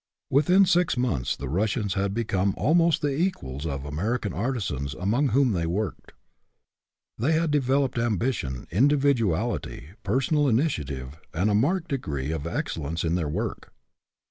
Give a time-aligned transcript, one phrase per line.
[0.31, 4.95] Within six months the Rus sians had become almost the equals of the American artisans
[4.95, 6.13] among whom they worked.
[7.19, 13.13] They had developed ambition, individuality, personal initiative, and a marked degree of ex cellence in
[13.13, 13.73] their work.